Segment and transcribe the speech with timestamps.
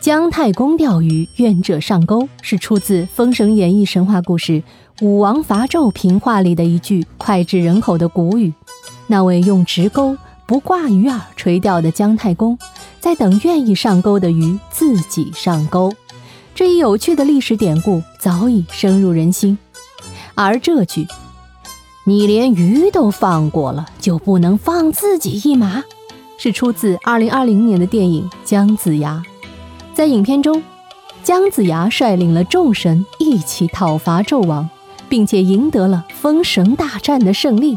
[0.00, 4.62] 姜太公钓鱼，愿者上钩，是出自《封神演义》神话故事
[5.02, 8.50] 武王伐纣平话里的一句脍炙人口的古语。
[9.08, 10.16] 那位用直钩
[10.46, 12.58] 不挂鱼饵垂钓的姜太公，
[12.98, 15.92] 在等愿意上钩的鱼自己上钩。
[16.54, 19.58] 这一有趣的历史典故早已深入人心。
[20.34, 21.06] 而这句
[22.04, 25.84] “你连鱼都放过了，就不能放自己一马”，
[26.40, 29.22] 是出自2020年的电影《姜子牙》。
[30.00, 30.62] 在影片中，
[31.22, 34.66] 姜子牙率领了众神一起讨伐纣王，
[35.10, 37.76] 并且赢得了封神大战的胜利。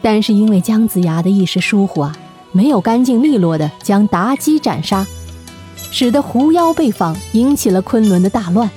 [0.00, 2.16] 但是因为姜子牙的一时疏忽啊，
[2.50, 5.06] 没有干净利落的将妲己斩杀，
[5.90, 8.70] 使得狐妖被放，引起了昆仑的大乱。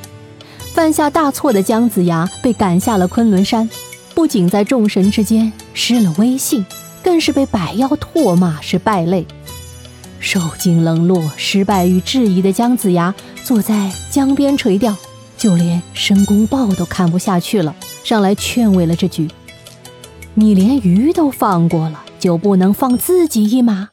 [0.73, 3.69] 犯下大错的姜子牙被赶下了昆仑山，
[4.13, 6.65] 不仅在众神之间失了威信，
[7.01, 9.25] 更是被百妖唾骂是败类。
[10.23, 14.95] 受尽冷落、失败与质疑的姜子牙坐在江边垂钓，
[15.37, 17.75] 就连申公豹都看不下去了，
[18.05, 19.29] 上来劝慰了这句
[20.33, 23.89] ：“你连鱼都放过了，就不能放自己一马？”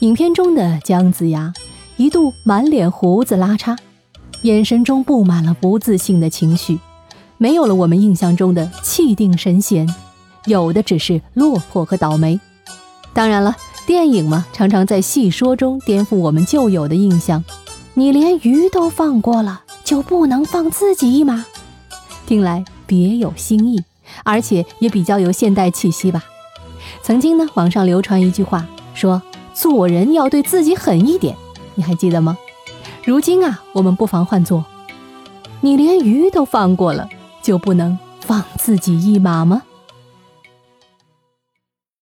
[0.00, 1.54] 影片中的姜子牙
[1.96, 3.78] 一度满脸胡子拉碴，
[4.42, 6.78] 眼神中布满了不自信的情绪，
[7.38, 9.88] 没有了我们印象中的气定神闲，
[10.44, 12.38] 有的只是落魄和倒霉。
[13.14, 13.56] 当然了。
[13.90, 17.42] 电影嘛，常常在戏说中颠覆我们旧有的印象。
[17.94, 21.44] 你连鱼都放过了，就不能放自己一马？
[22.24, 23.82] 听来别有新意，
[24.22, 26.22] 而且也比较有现代气息吧。
[27.02, 29.20] 曾经呢，网上流传一句话，说
[29.54, 31.34] 做人要对自己狠一点，
[31.74, 32.38] 你还记得吗？
[33.04, 34.64] 如今啊，我们不妨换作：
[35.62, 37.08] 你连鱼都放过了，
[37.42, 39.62] 就不能放自己一马吗？